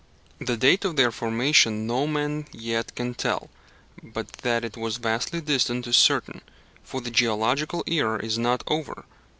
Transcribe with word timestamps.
The 0.39 0.57
date 0.57 0.83
of 0.83 0.95
their 0.95 1.11
formation 1.11 1.85
no 1.85 2.07
man 2.07 2.47
yet 2.51 2.95
can 2.95 3.13
tell, 3.13 3.51
but 4.01 4.27
that 4.41 4.65
it 4.65 4.75
was 4.75 4.97
vastly 4.97 5.41
distant 5.41 5.85
is 5.85 5.95
certain. 5.95 6.41
For 6.83 7.01
the 7.01 7.11
geological 7.11 7.83
era 7.85 8.17
is 8.17 8.39
not 8.39 8.63
over. 8.65 9.05